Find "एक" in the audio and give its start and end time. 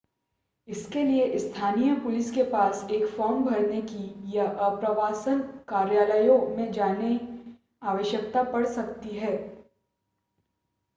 2.91-3.05